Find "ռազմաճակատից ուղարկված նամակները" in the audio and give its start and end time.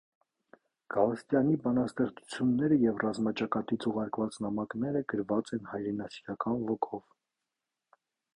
3.03-5.03